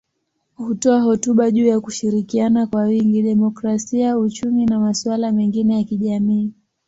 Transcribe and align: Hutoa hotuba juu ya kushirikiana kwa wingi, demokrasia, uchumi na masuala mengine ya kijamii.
Hutoa 0.55 1.01
hotuba 1.01 1.51
juu 1.51 1.65
ya 1.65 1.79
kushirikiana 1.79 2.67
kwa 2.67 2.81
wingi, 2.83 3.21
demokrasia, 3.23 4.17
uchumi 4.17 4.65
na 4.65 4.79
masuala 4.79 5.31
mengine 5.31 5.77
ya 5.77 5.83
kijamii. 5.83 6.53